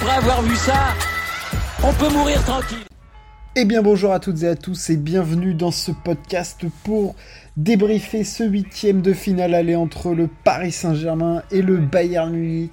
[0.00, 0.94] après avoir vu ça,
[1.82, 2.84] on peut mourir tranquille.
[3.56, 7.16] Eh bien bonjour à toutes et à tous et bienvenue dans ce podcast pour
[7.56, 12.72] débriefer ce huitième de finale aller entre le Paris Saint-Germain et le Bayern Munich.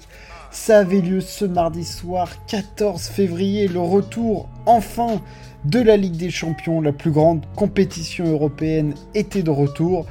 [0.52, 5.20] Ça avait lieu ce mardi soir 14 février, le retour enfin
[5.64, 10.06] de la Ligue des Champions, la plus grande compétition européenne était de retour.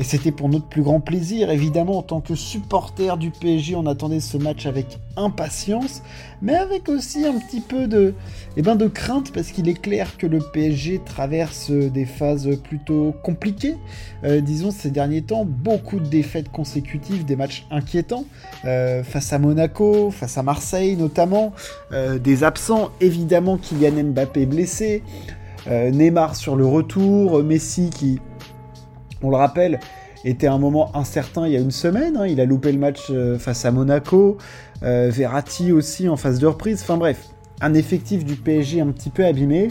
[0.00, 3.84] Et c'était pour notre plus grand plaisir, évidemment, en tant que supporter du PSG, on
[3.84, 6.00] attendait ce match avec impatience,
[6.40, 8.14] mais avec aussi un petit peu de,
[8.56, 13.14] eh ben, de crainte, parce qu'il est clair que le PSG traverse des phases plutôt
[13.22, 13.74] compliquées,
[14.24, 18.24] euh, disons, ces derniers temps, beaucoup de défaites consécutives, des matchs inquiétants,
[18.64, 21.52] euh, face à Monaco, face à Marseille notamment,
[21.92, 25.02] euh, des absents, évidemment, Kylian Mbappé blessé,
[25.66, 28.18] Neymar sur le retour, Messi qui
[29.22, 29.80] on le rappelle,
[30.24, 32.16] était un moment incertain il y a une semaine.
[32.16, 32.26] Hein.
[32.26, 34.38] Il a loupé le match euh, face à Monaco.
[34.82, 36.80] Euh, Verratti aussi en phase de reprise.
[36.82, 37.28] Enfin bref,
[37.60, 39.68] un effectif du PSG un petit peu abîmé.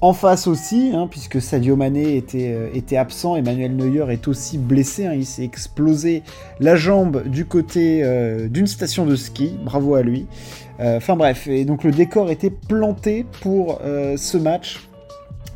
[0.00, 4.58] En face aussi, hein, puisque Sadio Mané était, euh, était, absent, Emmanuel Neuer est aussi
[4.58, 5.06] blessé.
[5.06, 5.12] Hein.
[5.14, 6.24] il s'est explosé
[6.58, 8.02] la jambe du côté
[8.50, 9.56] d'une station de ski.
[9.64, 10.26] Bravo à lui.
[10.80, 13.80] Enfin bref, et donc le décor était planté pour
[14.16, 14.88] ce match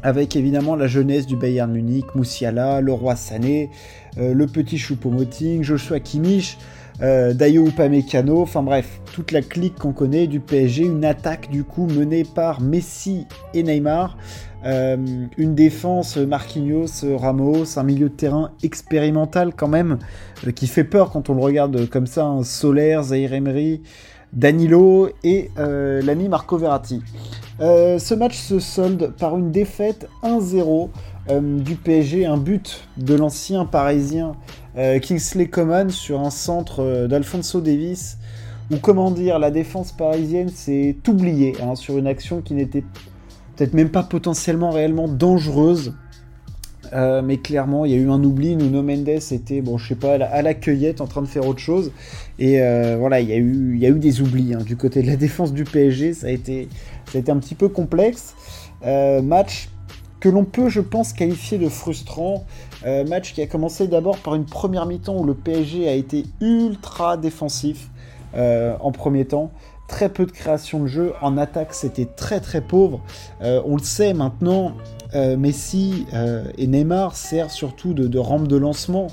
[0.07, 3.71] avec évidemment la jeunesse du Bayern Munich, Moussiala, le roi Sané,
[4.19, 6.59] euh, le petit Choupo-Moting, Joshua Kimmich,
[7.03, 11.65] euh, Dayo Upamecano, enfin bref, toute la clique qu'on connaît du PSG, une attaque du
[11.65, 14.17] coup menée par Messi et Neymar,
[14.65, 14.97] euh,
[15.39, 19.99] une défense Marquinhos, Ramos, un milieu de terrain expérimental quand même,
[20.55, 23.83] qui fait peur quand on le regarde comme ça, un Solaire, Zaire Emery,
[24.33, 27.03] Danilo et l'ami Marco Verratti.
[27.61, 30.91] Euh, ce match se solde par une défaite 1-0
[31.31, 34.33] euh, du PSG, un but de l'ancien parisien
[34.77, 38.19] euh, Kingsley Coman sur un centre d'Alfonso Davis,
[38.71, 42.85] où comment dire, la défense parisienne s'est oubliée hein, sur une action qui n'était
[43.57, 45.95] peut-être même pas potentiellement réellement dangereuse.
[46.93, 48.57] Mais clairement, il y a eu un oubli.
[48.57, 51.61] Nuno Mendes était, bon, je sais pas, à la, cueillette en train de faire autre
[51.61, 51.93] chose.
[52.39, 52.59] Et
[52.99, 55.07] voilà, il y, a eu, il y a eu des oublis hein, du côté de
[55.07, 56.15] la défense du PSG.
[56.15, 56.69] Ça a été,
[57.07, 58.35] ça a été un petit peu complexe.
[58.85, 59.69] Euh, match
[60.21, 62.45] que l'on peut, je pense, qualifier de frustrant.
[62.85, 66.25] Euh, match qui a commencé d'abord par une première mi-temps où le PSG a été
[66.41, 67.91] ultra défensif
[68.35, 69.51] euh, en premier temps.
[69.89, 71.13] Très peu de création de jeu.
[71.21, 73.01] En attaque, c'était très très pauvre.
[73.41, 74.73] on le sait maintenant,
[75.37, 76.07] Messi
[76.59, 79.07] et Neymar servent surtout de, rampe de lancement.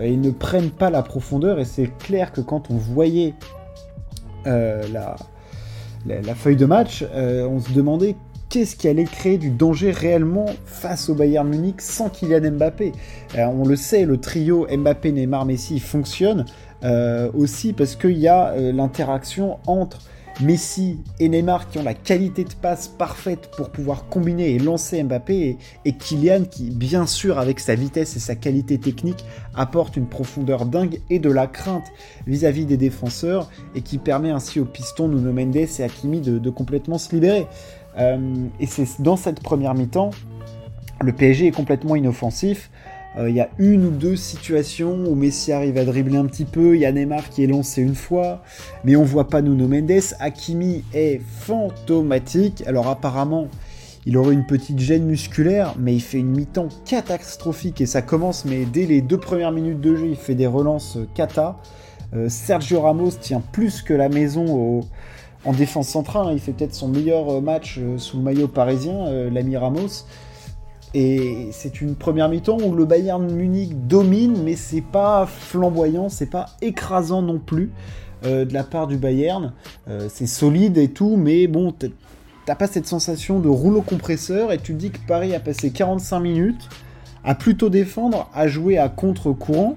[0.00, 3.34] ils ne prennent pas la profondeur et c'est clair que quand on voyait
[6.06, 8.16] la, feuille de match, euh, on se demandait
[8.48, 12.92] qu'est-ce qui allait créer du danger réellement face au Bayern Munich sans Kylian Mbappé.
[13.36, 16.44] Euh, on le sait, le trio Mbappé, Neymar, Messi fonctionne
[16.82, 19.98] euh, aussi parce qu'il y a l'interaction entre
[20.42, 25.02] Messi et Neymar qui ont la qualité de passe parfaite pour pouvoir combiner et lancer
[25.02, 29.24] Mbappé et, Kylian qui, bien sûr, avec sa vitesse et sa qualité technique,
[29.54, 31.86] apporte une profondeur dingue et de la crainte
[32.26, 36.98] vis-à-vis des défenseurs et qui permet ainsi aux pistons Nuno Mendes et Hakimi de, complètement
[36.98, 37.46] se libérer.
[37.98, 40.10] Euh, et c'est dans cette première mi-temps,
[41.02, 42.70] le PSG est complètement inoffensif.
[43.18, 46.44] Euh, il y a une ou deux situations où Messi arrive à dribbler un petit
[46.44, 48.42] peu, il y a Neymar qui est lancé une fois,
[48.84, 50.14] mais on voit pas Nuno Mendes.
[50.20, 52.62] Hakimi est fantomatique.
[52.66, 53.48] Alors apparemment,
[54.06, 58.44] il aurait une petite gêne musculaire, mais il fait une mi-temps catastrophique et ça commence,
[58.44, 61.58] mais dès les deux premières minutes de jeu, il fait des relances cata.
[62.14, 64.82] Euh, Sergio Ramos tient plus que la maison
[65.44, 66.32] en défense centrale, hein.
[66.32, 70.04] il fait peut-être son meilleur match euh, sous le maillot parisien, l'ami Ramos.
[70.94, 76.30] Et c'est une première mi-temps où le Bayern Munich domine, mais c'est pas flamboyant, c'est
[76.30, 77.70] pas écrasant non plus
[78.24, 79.52] euh, de la part du Bayern.
[79.88, 81.72] Euh, c'est solide et tout, mais bon,
[82.44, 85.70] t'as pas cette sensation de rouleau compresseur et tu te dis que Paris a passé
[85.70, 86.68] 45 minutes
[87.22, 89.76] à plutôt défendre, à jouer à contre-courant.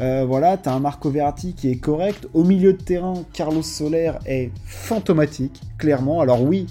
[0.00, 2.26] Euh, voilà, t'as un Marco Verratti qui est correct.
[2.32, 6.20] Au milieu de terrain, Carlos Soler est fantomatique, clairement.
[6.20, 6.66] Alors oui,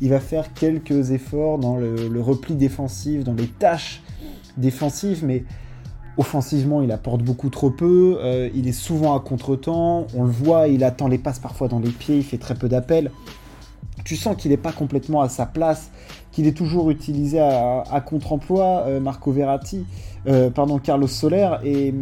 [0.00, 4.02] il va faire quelques efforts dans le, repli défensif, dans les tâches
[4.56, 5.44] défensives, mais
[6.18, 8.18] offensivement, il apporte beaucoup trop peu.
[8.20, 10.06] Euh, il est souvent à contre-temps.
[10.14, 12.68] On le voit, il attend les passes parfois dans les pieds, il fait très peu
[12.68, 13.10] d'appels.
[14.04, 15.90] Tu sens qu'il n'est pas complètement à sa place,
[16.30, 19.84] qu'il est toujours utilisé à, contre-emploi, euh, Marco Verratti,
[20.28, 21.92] euh, pardon, Carlos Soler, et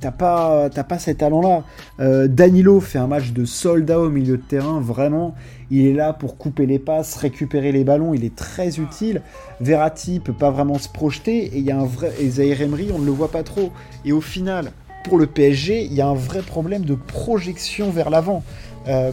[0.00, 1.64] t'as pas, pas ces talents-là.
[2.00, 5.34] Euh, Danilo fait un match de soldat au milieu de terrain, vraiment.
[5.70, 9.22] Il est là pour couper les passes, récupérer les ballons, il est très utile.
[9.60, 12.12] Verratti peut pas vraiment se projeter, et il y a un vrai.
[12.20, 12.58] Et Zaire
[12.94, 13.70] on ne le voit pas trop.
[14.04, 14.72] Et au final,
[15.04, 18.42] pour le PSG, il y a un vrai problème de projection vers l'avant.
[18.86, 19.12] Euh,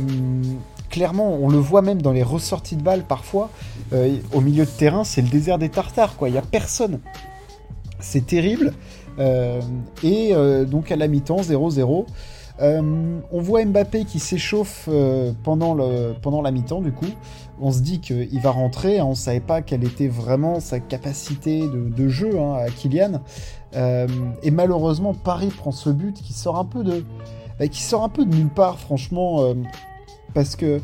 [0.89, 3.49] clairement, on le voit même dans les ressorties de balles parfois.
[4.33, 6.29] au milieu de terrain, c'est le désert des Tartares, quoi.
[6.29, 6.99] Il n'y a personne.
[7.99, 8.73] C'est terrible.
[10.03, 10.33] Et
[10.65, 12.05] donc à la mi-temps, 0-0.
[12.59, 14.89] on voit Mbappé qui s'échauffe
[15.43, 15.77] pendant,
[16.21, 17.05] pendant la mi-temps, du coup.
[17.61, 18.99] On se dit qu'il va rentrer.
[18.99, 19.05] Hein.
[19.05, 23.21] on ne savait pas quelle était vraiment sa capacité de, jeu hein, à Kylian.
[23.73, 27.03] et malheureusement, Paris prend ce but qui sort un peu de,
[27.59, 29.53] bah, qui sort un peu de nulle part, franchement, euh,
[30.33, 30.81] parce que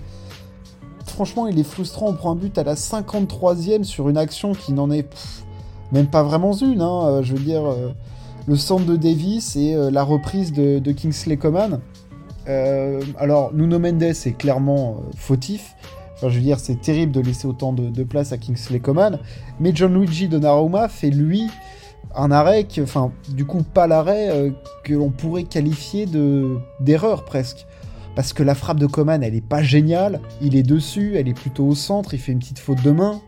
[1.06, 2.08] franchement, il est frustrant.
[2.08, 5.08] On prend un but à la 53e sur une action qui n'en est
[5.92, 6.82] même pas vraiment une.
[6.82, 7.90] Hein, euh, je veux dire, euh,
[8.48, 11.80] le centre de Davis et la reprise de, Kingsley Coman.
[12.48, 15.76] alors, Nuno Mendes est clairement fautif.
[16.22, 19.18] Enfin, je veux dire, c'est terrible de laisser autant de, place à Kingsley Coman.
[19.60, 21.50] Mais Gianluigi Donnarumma fait lui
[22.16, 24.52] un arrêt, enfin, du coup, pas l'arrêt euh,
[24.84, 27.66] que l'on pourrait qualifier de d'erreur presque.
[28.16, 30.20] Parce que la frappe de Coman, elle est pas géniale.
[30.42, 33.22] Il est dessus, elle est plutôt au centre, il fait une petite faute de main.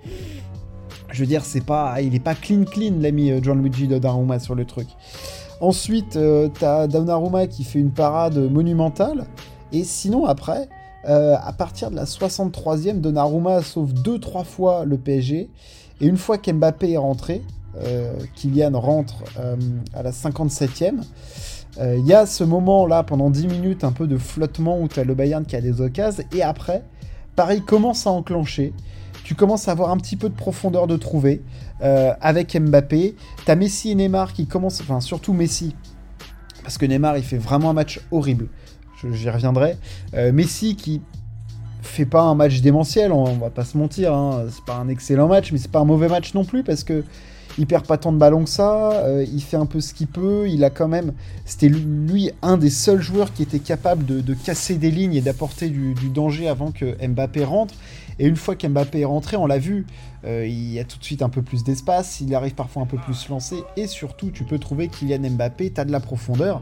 [1.14, 4.56] Je veux dire, c'est pas, il est pas clean clean l'ami euh, Gianluigi Donnarumma sur
[4.56, 4.88] le truc.
[5.62, 9.26] Ensuite, euh, t'as Donnarumma qui fait une parade monumentale.
[9.72, 10.68] Et sinon, après,
[11.06, 15.50] à partir de la 63e, Donnarumma sauve 2-3 fois le PSG.
[16.00, 17.42] Et une fois qu'Mbappé est rentré,
[17.82, 19.56] euh, Kylian rentre euh,
[19.94, 21.02] à la 57e.
[21.80, 25.00] Euh, il y a ce moment-là, pendant 10 minutes, un peu de flottement où tu
[25.00, 26.24] as le Bayern qui a des occasions.
[26.34, 26.84] Et après,
[27.36, 28.74] Paris commence à enclencher.
[29.24, 31.42] Tu commences à avoir un petit peu de profondeur de trouver
[31.80, 33.16] avec Mbappé.
[33.46, 35.76] Tu as Messi et Neymar qui commencent, enfin surtout Messi,
[36.62, 38.48] parce que Neymar il fait vraiment un match horrible.
[39.12, 39.78] J'y reviendrai.
[40.14, 41.02] Messi qui
[41.82, 44.14] fait pas un match démentiel, on, va pas se mentir.
[44.14, 44.46] Hein.
[44.50, 47.04] C'est pas un excellent match, mais c'est pas un mauvais match non plus parce que
[47.58, 50.08] il perd pas tant de ballons que ça, euh, il fait un peu ce qu'il
[50.08, 51.14] peut, il a quand même,
[51.46, 55.70] c'était lui un des seuls joueurs qui était capable de, casser des lignes et d'apporter
[55.70, 57.76] du, danger avant que Mbappé rentre.
[58.20, 59.86] Et une fois qu'Mbappé est rentré, on l'a vu,
[60.26, 62.86] euh, il y a tout de suite un peu plus d'espace, il arrive parfois un
[62.86, 66.62] peu plus lancé, et surtout tu peux trouver Kylian Mbappé, tu as de la profondeur.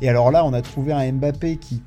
[0.00, 1.82] Et alors là, on a trouvé un Mbappé qui,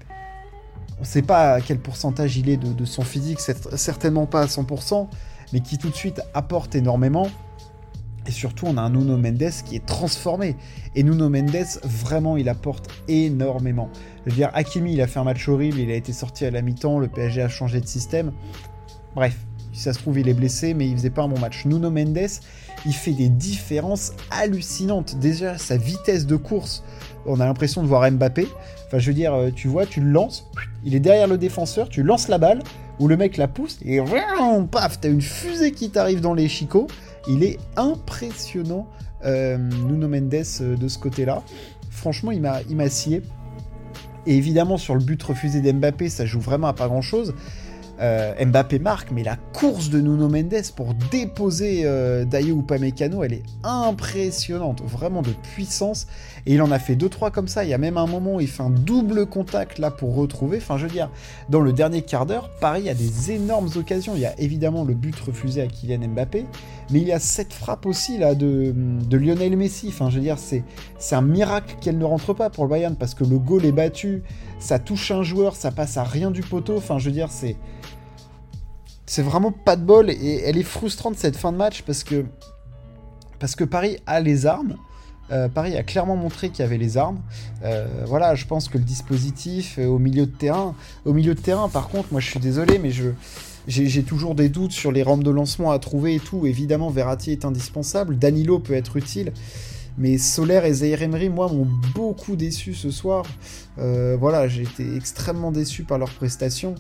[0.98, 4.42] on ne sait pas à quel pourcentage il est de, de son physique, certainement pas
[4.42, 5.08] à 100%,
[5.54, 7.28] mais qui tout de suite apporte énormément.
[8.28, 10.56] Et surtout, on a un Nuno Mendes qui est transformé.
[10.96, 13.90] Et Nuno Mendes, vraiment, il apporte énormément.
[14.26, 16.52] Je veux dire, Hakimi, il a fait un match horrible, il a été sorti à
[16.52, 18.32] la mi-temps, le PSG a changé de système.
[19.16, 19.38] Bref,
[19.74, 21.66] si ça se trouve, il est blessé, mais il faisait pas un bon match.
[21.66, 22.30] Nuno Mendes,
[22.86, 25.18] il fait des différences hallucinantes.
[25.20, 26.84] Déjà, sa vitesse de course,
[27.26, 28.48] on a l'impression de voir Mbappé.
[28.88, 30.50] Enfin, je veux dire, euh, tu vois, tu le lances,
[30.84, 32.62] il est derrière le défenseur, tu lances la balle,
[33.00, 34.00] ou le mec la pousse, et
[34.72, 36.88] paf, t'as une fusée qui t'arrive dans les chicots.
[37.28, 38.88] Il est impressionnant,
[39.26, 41.42] euh, Nuno Mendes, euh, de ce côté-là.
[41.90, 43.24] Franchement, il m'a scié.
[44.28, 47.34] Et évidemment, sur le but refusé d'Mbappé, ça joue vraiment à pas grand-chose.
[48.02, 53.34] Euh, Mbappé marque, mais la course de Nuno Mendes pour déposer euh, Dayo Upamecano, elle
[53.34, 56.08] est impressionnante, vraiment de puissance.
[56.46, 57.64] Et il en a fait 2-3 comme ça.
[57.64, 60.58] Il y a même un moment où il fait un double contact là pour retrouver.
[60.58, 61.10] Enfin, je veux dire,
[61.50, 64.14] dans le dernier quart d'heure, Paris a des énormes occasions.
[64.16, 66.46] Il y a évidemment le but refusé à Kylian Mbappé,
[66.92, 69.88] mais il y a cette frappe aussi là de, de Lionel Messi.
[69.88, 70.64] Enfin, je veux dire, c'est,
[71.16, 74.24] un miracle qu'elle ne rentre pas pour le Bayern parce que le goal est battu,
[74.66, 76.76] ça touche un joueur, ça passe à rien du poteau.
[76.78, 77.56] Enfin, je veux dire, c'est
[79.06, 82.26] c'est vraiment pas de bol et elle est frustrante cette fin de match parce que
[83.40, 84.76] parce que Paris a les armes.
[85.32, 87.20] Euh, Paris a clairement montré qu'il y avait les armes.
[87.64, 91.40] Euh, voilà, je pense que le dispositif euh, au milieu de terrain, au milieu de
[91.40, 92.92] terrain, par contre, moi je suis désolé, mais
[93.68, 96.48] j'ai toujours des doutes sur les rampes de lancement à trouver et tout.
[96.48, 98.18] Évidemment, Verratti est indispensable.
[98.18, 99.32] Danilo peut être utile.
[99.98, 103.26] Mais Solaire et Zaire Emery, moi, m'ont beaucoup déçu ce soir.
[103.78, 106.76] Euh, voilà, j'ai été extrêmement déçu par leurs prestations.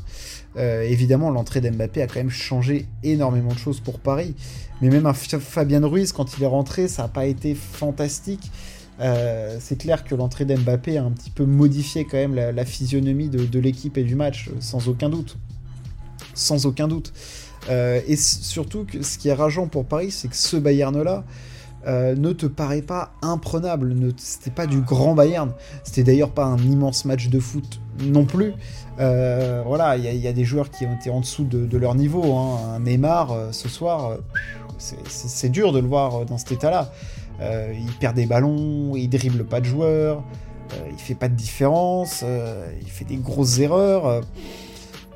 [0.58, 4.36] Euh, évidemment, l'entrée d'Mbappé a quand même changé énormément de choses pour Paris.
[4.82, 8.52] Mais même un Fabien Ruiz, quand il est rentré, ça n'a pas été fantastique.
[9.00, 13.30] Euh, c'est clair que l'entrée d'Mbappé a un petit peu modifié quand même la, physionomie
[13.30, 15.38] de, l'équipe et du match, sans aucun doute.
[16.34, 17.14] Sans aucun doute.
[17.70, 21.24] et surtout, ce qui est rageant pour Paris, c'est que ce Bayern-là,
[21.88, 23.96] euh, ne te paraît pas imprenable.
[24.18, 25.51] C'était pas du grand Bayern.
[25.84, 28.54] C'était d'ailleurs pas un immense match de foot non plus.
[29.00, 32.36] Euh, voilà, il y, a des joueurs qui ont été en dessous de, leur niveau.
[32.36, 32.80] Hein.
[32.80, 34.18] Neymar, euh, ce soir,
[34.77, 36.92] c'est dur de le voir dans cet état-là.
[37.39, 40.24] il perd des ballons, il dribble pas de joueurs,
[40.92, 42.25] il fait pas de différence,
[42.82, 44.22] il fait des grosses erreurs.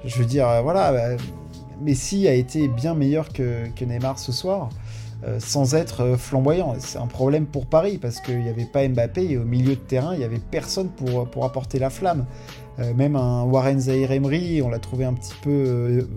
[0.06, 1.18] je veux dire, voilà,
[1.82, 4.70] Messi a été bien meilleur que Neymar ce soir.
[5.40, 6.76] Sans être flamboyant.
[6.80, 9.82] C'est un problème pour Paris parce qu'il n'y avait pas Mbappé et au milieu de
[9.82, 12.26] terrain, il n'y avait personne pour, pour apporter la flamme.
[12.96, 16.08] même un Warren Zahir Emery, on l'a trouvé un petit peu.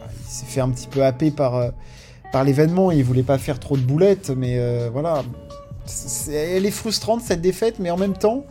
[0.00, 1.72] il s'est fait un petit peu happer par,
[2.30, 2.92] par l'événement.
[2.92, 5.24] Il voulait pas faire trop de boulettes, mais voilà.
[6.28, 8.44] elle est frustrante cette défaite, mais en même temps,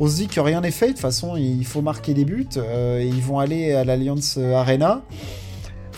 [0.00, 0.88] on se dit que rien n'est fait.
[0.88, 2.48] De toute façon, il faut marquer des buts.
[2.56, 5.02] Euh, ils vont aller à l'Alliance Arena.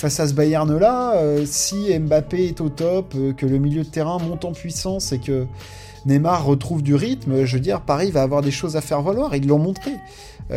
[0.00, 3.88] Face à ce Bayern-là, euh, si Mbappé est au top, euh, que le milieu de
[3.88, 5.44] terrain monte en puissance et que
[6.06, 9.36] Neymar retrouve du rythme, je veux dire, Paris va avoir des choses à faire valoir.
[9.36, 9.90] Ils l'ont montré.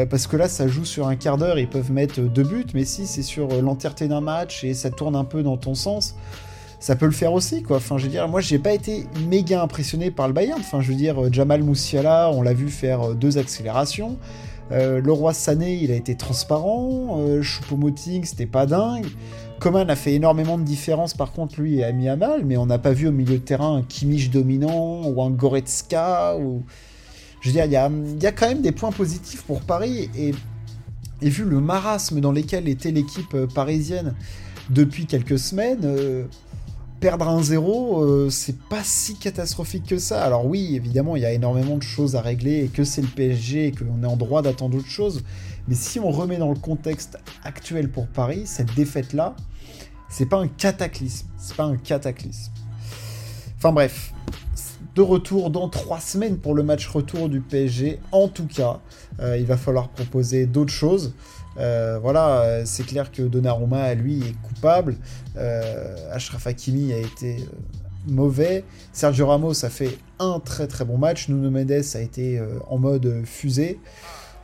[0.09, 2.85] parce que là, ça joue sur un quart d'heure, ils peuvent mettre deux buts, mais
[2.85, 6.15] si c'est sur l'entièreté d'un match et ça tourne un peu dans ton sens,
[6.79, 7.77] ça peut le faire aussi, quoi.
[7.77, 10.59] Enfin, je veux dire, moi, j'ai pas été méga impressionné par le Bayern.
[10.61, 14.17] Enfin, je veux dire, Jamal Moussiala, on l'a vu faire euh, deux accélérations.
[14.71, 17.19] Euh, le roi Sané, il a été transparent.
[17.19, 19.05] Euh, Choupo-Moting, c'était pas dingue.
[19.59, 22.65] Coman a fait énormément de différence, par contre, lui, a mis à mal, mais on
[22.65, 26.37] n'a pas vu au milieu de terrain un Kimmich dominant ou un Goretzka.
[26.37, 26.63] Ou...
[27.41, 30.09] Je veux dire, il y a, quand même des points positifs pour Paris.
[30.17, 30.31] Et,
[31.21, 34.15] et vu le marasme dans lequel était l'équipe euh, parisienne
[34.69, 35.85] depuis quelques semaines,
[37.03, 40.23] perdre un 0, euh, c'est pas si catastrophique que ça.
[40.23, 43.09] Alors oui, évidemment, il y a énormément de choses à régler et que c'est le
[43.09, 45.21] PSG et qu'on est en droit d'attendre autre chose.
[45.67, 49.35] Mais si on remet dans le contexte actuel pour Paris, cette défaite-là,
[50.07, 51.27] c'est pas un cataclysme.
[51.37, 52.53] C'est pas un cataclysme.
[53.57, 54.13] Enfin bref,
[54.95, 57.99] de retour dans trois semaines pour le match retour du PSG.
[58.11, 58.79] En tout cas,
[59.19, 61.13] euh, il va falloir proposer d'autres choses.
[61.57, 64.95] Euh, voilà, c'est clair que Donnarumma, lui, est coupable.
[65.37, 67.37] Euh, Ashraf Hakimi a été
[68.07, 68.63] mauvais.
[68.91, 71.27] Sergio Ramos a fait un très très bon match.
[71.29, 73.79] Nuno Mendes a été en mode fusée.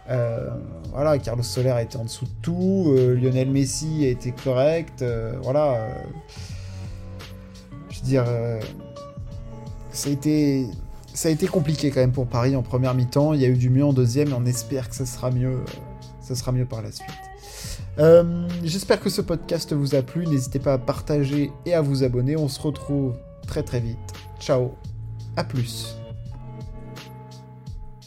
[0.07, 2.95] voilà, Carlos Soler a été en dessous de tout.
[2.95, 5.03] Lionel Messi a été correct.
[5.43, 5.89] voilà.
[7.89, 8.25] je veux dire,
[9.91, 13.33] ça a été compliqué quand même pour Paris en première mi-temps.
[13.33, 15.59] Il y a eu du mieux en deuxième et on espère que ça sera mieux
[16.51, 17.09] mieux par la suite.
[17.97, 20.25] Euh, j'espère que ce podcast vous a plu.
[20.27, 22.37] N'hésitez pas à partager et à vous abonner.
[22.37, 23.15] On se retrouve
[23.47, 23.97] très très vite.
[24.39, 24.71] Ciao,
[25.35, 25.98] à plus.